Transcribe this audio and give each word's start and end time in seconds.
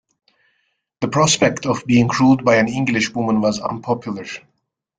The 1.01 1.09
prospect 1.09 1.67
of 1.67 1.85
being 1.85 2.09
ruled 2.19 2.43
by 2.43 2.55
an 2.55 2.67
English 2.67 3.11
woman 3.13 3.39
was 3.39 3.59
unpopular. 3.59 4.25